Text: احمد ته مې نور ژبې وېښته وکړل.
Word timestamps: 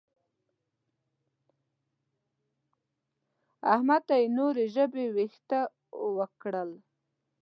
احمد 3.73 4.01
ته 4.07 4.15
مې 4.21 4.27
نور 4.37 4.55
ژبې 4.73 5.05
وېښته 5.15 5.59
وکړل. 6.17 6.71